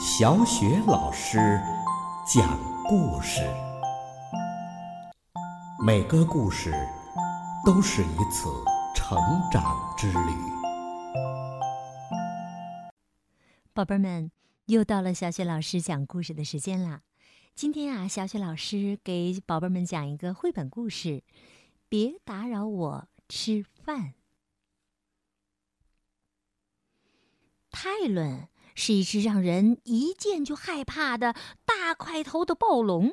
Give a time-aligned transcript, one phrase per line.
[0.00, 1.38] 小雪老师
[2.24, 3.40] 讲故事，
[5.84, 6.72] 每个故事
[7.66, 8.48] 都是一次
[8.94, 9.18] 成
[9.50, 10.30] 长之旅。
[13.72, 14.30] 宝贝儿们，
[14.66, 17.02] 又到了小雪老师讲故事的时间啦！
[17.56, 21.08] 今天啊，小雪老师给宝贝们讲一个绘本故事，
[21.88, 23.98] 《别打扰我吃饭》。
[27.70, 28.48] 泰伦
[28.80, 33.10] 是一只让人一见就害怕的大块头的暴龙，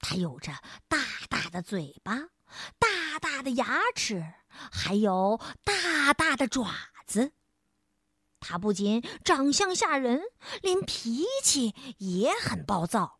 [0.00, 0.54] 它有着
[0.88, 2.30] 大大的嘴巴、
[2.78, 6.66] 大大的牙齿，还有大大的爪
[7.06, 7.32] 子。
[8.40, 10.22] 它不仅长相吓人，
[10.62, 13.18] 连脾气也很暴躁。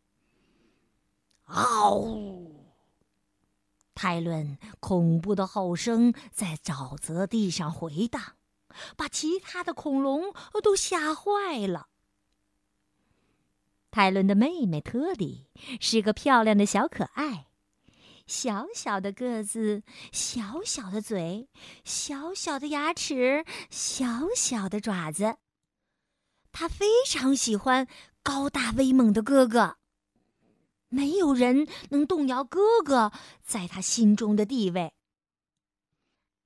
[1.43, 2.73] 嗷呜！
[3.93, 8.33] 泰伦恐怖的吼声在沼泽地上回荡。
[8.95, 11.87] 把其他的恐龙都吓坏了。
[13.91, 15.47] 泰伦的妹妹特里
[15.79, 17.47] 是个漂亮的小可爱，
[18.27, 21.47] 小小的个子，小小的嘴，
[21.85, 25.37] 小小的牙齿，小小的爪子。
[26.51, 27.87] 她非常喜欢
[28.23, 29.77] 高大威猛的哥哥，
[30.89, 33.11] 没有人能动摇哥哥
[33.43, 34.93] 在他心中的地位。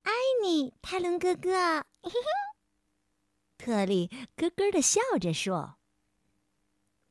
[0.02, 0.12] 爱
[0.42, 1.84] 你，泰伦哥哥。
[3.58, 5.76] 特里咯咯的笑着说：“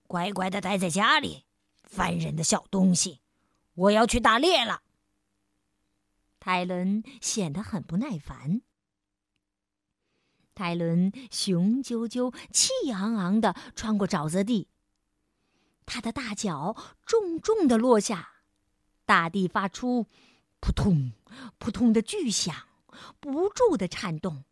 [0.08, 1.46] 乖乖的待在家里，
[1.84, 3.22] 烦人的小东西！
[3.76, 4.82] 我要去打猎了。”
[6.40, 8.62] 泰伦显得很不耐烦。
[10.56, 14.68] 泰伦雄赳赳、气昂昂的穿过沼泽地，
[15.86, 18.32] 他的大脚重重的落下，
[19.06, 20.08] 大地发出
[20.60, 21.14] 扑通
[21.60, 22.68] 扑通的巨响，
[23.20, 24.44] 不住的颤动。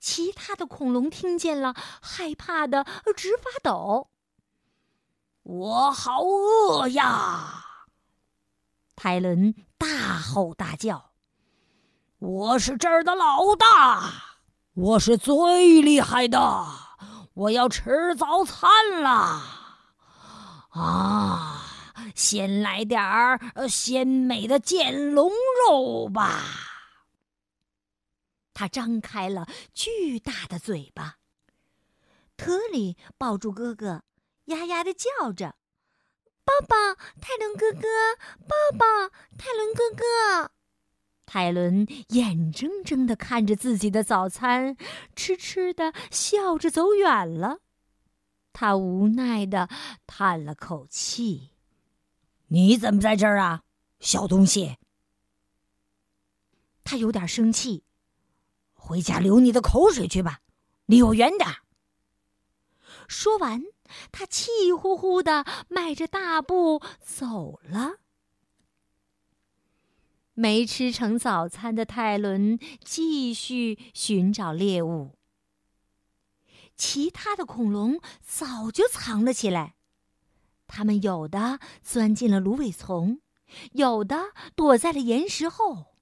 [0.00, 4.08] 其他的恐龙听见了，害怕的直发抖。
[5.42, 7.64] 我好饿呀！
[8.96, 11.12] 泰伦大吼大叫
[12.18, 14.10] ：“我是这儿的老大，
[14.72, 16.66] 我是最厉害的，
[17.34, 18.70] 我要吃早餐
[19.02, 19.42] 啦！
[20.70, 21.62] 啊，
[22.14, 23.38] 先来点儿
[23.68, 25.30] 鲜美的剑龙
[25.68, 26.40] 肉吧！”
[28.56, 31.18] 他张开了巨大的嘴巴。
[32.38, 34.02] 特里抱住哥哥，
[34.46, 35.56] 呀呀的叫着
[36.42, 37.86] ：“抱抱，泰伦哥哥！
[38.48, 38.86] 抱抱，
[39.36, 40.52] 泰伦哥哥！”
[41.26, 44.74] 泰伦眼睁睁的看着自己的早餐，
[45.14, 47.58] 痴痴的笑着走远了。
[48.54, 49.68] 他无奈的
[50.06, 51.50] 叹了口气
[52.48, 53.64] ：“你怎么在这儿啊，
[54.00, 54.78] 小东西？”
[56.84, 57.84] 他有点生气。
[58.86, 60.42] 回家流你的口水去吧，
[60.86, 61.50] 离我远点
[63.08, 63.64] 说完，
[64.12, 67.96] 他气呼呼的迈着大步走了。
[70.34, 75.18] 没吃成早餐的泰伦继续寻找猎物。
[76.76, 79.74] 其他的恐龙早就藏了起来，
[80.68, 83.20] 它们有的钻进了芦苇丛，
[83.72, 85.95] 有的躲在了岩石后。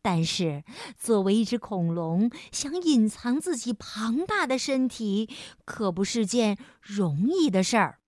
[0.00, 0.64] 但是，
[0.96, 5.28] 作为一只恐龙，想隐藏自己庞大的身体，
[5.64, 7.98] 可不是件容易的事儿。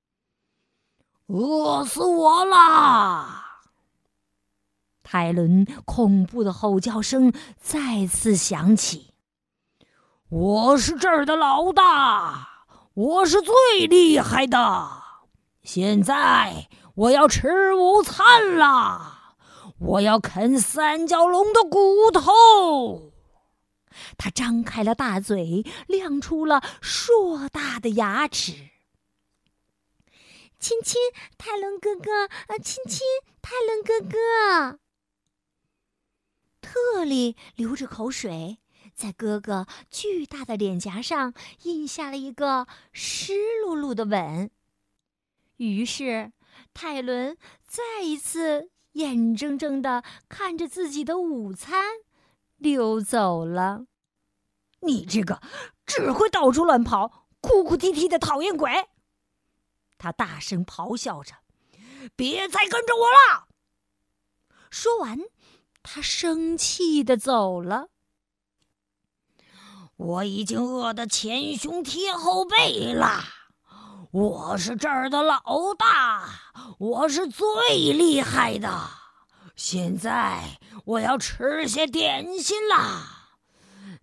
[1.26, 3.46] 饿死我啦！
[5.02, 9.12] 泰伦恐怖的吼叫声再次响起。
[10.28, 14.88] 我是这儿的老大，我是最厉害的。
[15.62, 19.19] 现在我要吃午餐啦！
[19.80, 23.12] 我要啃三角龙的骨头。
[24.16, 28.70] 他张开了大嘴，亮出了硕大的牙齿。
[30.58, 31.00] 亲亲，
[31.38, 32.26] 泰伦哥哥！
[32.26, 33.00] 啊，亲亲，
[33.40, 34.78] 泰伦哥哥！
[36.60, 38.58] 特里流着口水，
[38.94, 43.32] 在哥哥巨大的脸颊上印下了一个湿
[43.64, 44.50] 漉漉的吻。
[45.56, 46.32] 于是，
[46.74, 48.70] 泰伦再一次。
[48.92, 51.84] 眼睁睁的看着自己的午餐
[52.56, 53.86] 溜走了，
[54.80, 55.40] 你这个
[55.86, 58.88] 只会到处乱跑、哭哭啼啼的讨厌鬼！
[59.96, 61.34] 他大声咆哮着
[62.16, 63.48] ：“别再跟着我了！”
[64.70, 65.18] 说完，
[65.82, 67.88] 他生气的走了。
[69.96, 73.22] 我已经饿得前胸贴后背了，
[74.12, 75.40] 我是这儿的老
[75.78, 76.28] 大。
[76.78, 78.90] 我是最厉害的，
[79.54, 83.30] 现在我要吃些点心啦。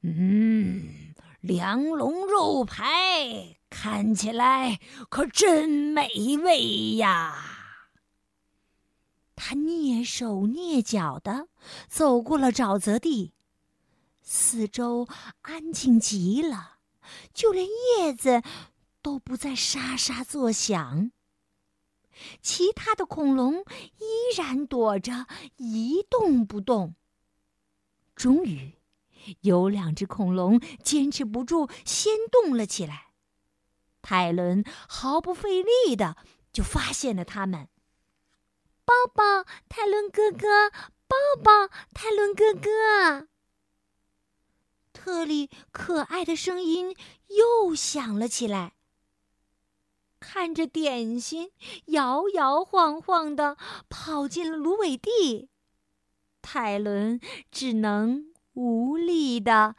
[0.01, 7.35] 嗯，凉龙肉排、看起来可真美味呀！
[9.35, 11.47] 他蹑手蹑脚的
[11.89, 13.33] 走过了沼泽地，
[14.21, 15.07] 四周
[15.41, 16.77] 安静极了，
[17.33, 18.41] 就连叶子
[19.01, 21.11] 都不再沙沙作响。
[22.41, 23.61] 其他的恐龙
[23.99, 25.27] 依然躲着，
[25.57, 26.95] 一动不动。
[28.15, 28.73] 终于，
[29.41, 33.11] 有两只恐龙坚持不住，先动了起来。
[34.01, 36.17] 泰伦毫不费力的
[36.51, 37.67] 就发现了他们。
[38.83, 40.71] 抱抱，泰伦哥哥！
[41.07, 43.27] 抱抱，泰伦哥哥！
[44.93, 46.95] 特里可爱的声音
[47.27, 48.76] 又响了起来。
[50.19, 51.51] 看着点心
[51.87, 53.57] 摇摇晃晃的
[53.89, 55.49] 跑进了芦苇地，
[56.41, 57.19] 泰伦
[57.51, 59.75] 只能无力的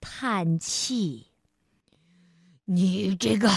[0.00, 1.32] 叹气
[2.66, 3.50] ：“你这个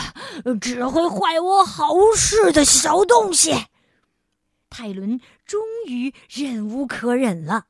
[0.59, 3.67] 只会坏我好事的小东西！”
[4.71, 7.67] 泰伦终于忍无可忍了：“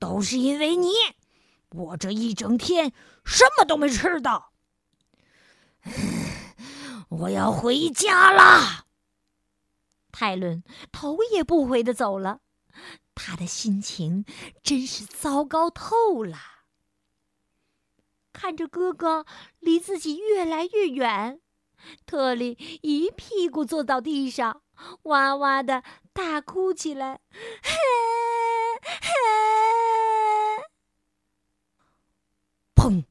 [0.00, 0.88] 都是因为你，
[1.70, 2.92] 我这一整天
[3.24, 4.49] 什么都没吃到。”
[7.10, 8.86] 我要回家啦！
[10.12, 12.40] 泰伦头也不回的走了，
[13.14, 14.24] 他的心情
[14.62, 16.38] 真是糟糕透了。
[18.32, 19.26] 看着哥哥
[19.58, 21.40] 离自己越来越远，
[22.06, 22.52] 特里
[22.82, 24.62] 一屁股坐到地上，
[25.02, 27.20] 哇哇的大哭起来。
[32.74, 33.04] 砰！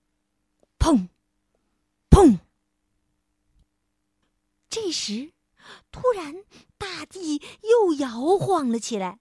[0.80, 1.10] 砰！
[2.10, 2.40] 砰！
[4.92, 5.32] 时，
[5.92, 6.44] 突然
[6.78, 9.20] 大地又摇晃了起来。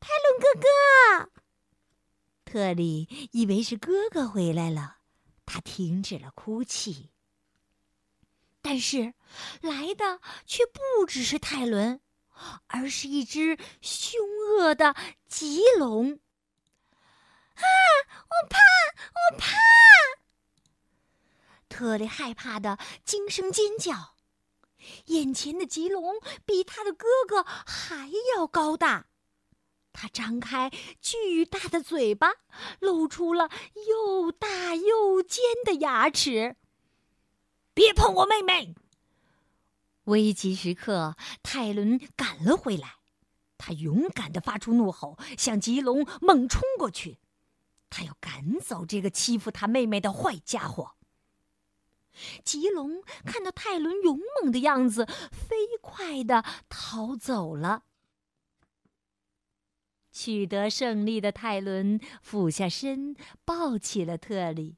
[0.00, 1.30] 泰伦哥哥，
[2.44, 4.98] 特里以为是哥哥回来了，
[5.44, 7.10] 他停止了哭泣。
[8.62, 9.14] 但是，
[9.60, 12.00] 来的却不只是泰伦，
[12.66, 14.20] 而是一只凶
[14.58, 14.94] 恶的
[15.26, 16.20] 棘龙。
[17.54, 17.64] 啊！
[18.28, 18.58] 我怕，
[19.14, 19.67] 我怕！
[21.78, 24.16] 特里害怕的惊声尖叫，
[25.04, 29.06] 眼前的棘龙比他的哥哥还要高大，
[29.92, 32.32] 他张开巨大的嘴巴，
[32.80, 33.48] 露出了
[33.86, 36.56] 又大又尖的牙齿。
[37.74, 38.74] 别碰我妹妹！
[40.06, 41.14] 危急时刻，
[41.44, 42.96] 泰伦赶了回来，
[43.56, 47.20] 他勇敢的发出怒吼，向棘龙猛冲过去，
[47.88, 50.96] 他要赶走这个欺负他妹妹的坏家伙。
[52.44, 57.84] 吉龙看到泰伦勇猛的样子，飞快的逃走了。
[60.10, 64.76] 取得胜利的泰伦俯下身，抱起了特里。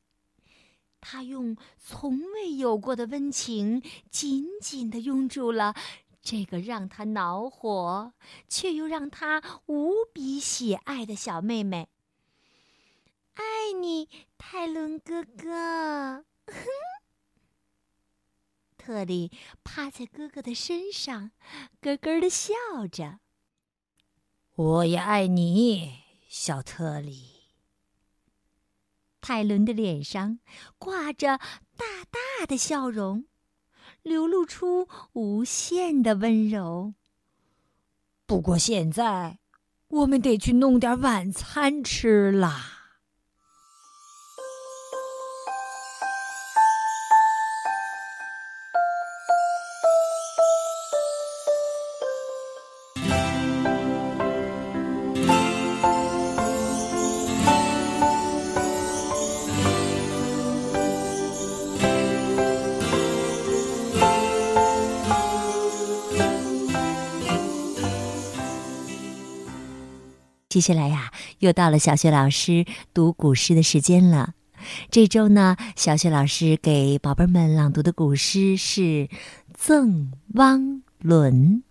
[1.00, 5.74] 他用从未有过的温情，紧紧的拥住了
[6.20, 8.12] 这个让他恼火
[8.48, 11.88] 却又让他无比喜爱的小妹妹。
[13.32, 16.09] 爱你，泰伦哥哥。
[18.80, 19.30] 特里
[19.62, 21.32] 趴在哥哥的身上，
[21.82, 22.54] 咯咯的笑
[22.90, 23.20] 着。
[24.54, 25.98] 我也爱你，
[26.28, 27.28] 小特里。
[29.20, 30.38] 泰伦的脸上
[30.78, 31.36] 挂着
[31.76, 33.26] 大大的笑容，
[34.02, 36.94] 流露出无限的温柔。
[38.24, 39.38] 不过现在，
[39.88, 42.79] 我们得去弄点晚餐吃啦。
[70.50, 74.34] 接下来呀，又到了小雪老师读古诗的时间了。
[74.90, 78.80] 这周呢，小雪老师给宝贝们朗读的古诗是
[79.54, 81.62] 《赠汪伦》。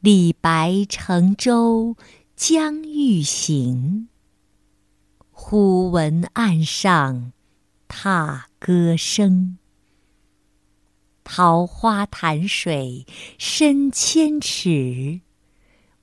[0.00, 1.98] 李白乘舟
[2.34, 4.08] 将欲行，
[5.30, 7.32] 忽闻岸上
[7.88, 9.58] 踏歌声。
[11.22, 13.06] 桃花潭水
[13.36, 15.20] 深千尺。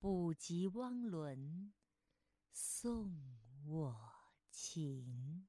[0.00, 1.74] 不及汪伦
[2.50, 3.20] 送
[3.66, 3.96] 我
[4.50, 5.46] 情。